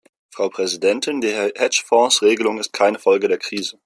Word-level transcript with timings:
Frau 0.33 0.49
Präsidentin! 0.49 1.21
Die 1.21 1.27
Hedgefonds-Regelung 1.29 2.57
ist 2.57 2.73
keine 2.73 2.97
Folge 2.97 3.27
der 3.27 3.37
Krise. 3.37 3.77